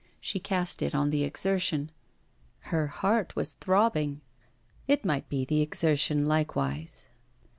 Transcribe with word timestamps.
She 0.19 0.39
cast 0.39 0.81
it 0.81 0.95
on 0.95 1.11
the 1.11 1.23
exertion. 1.23 1.91
Her 2.73 2.87
heart 2.87 3.35
was 3.35 3.53
throbbing. 3.53 4.21
It 4.87 5.05
might 5.05 5.29
be 5.29 5.45
the 5.45 5.61
exertion 5.61 6.27
likewise. 6.27 7.09